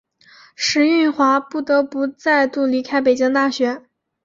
[0.55, 3.83] 石蕴华不得不再度离开北京大学。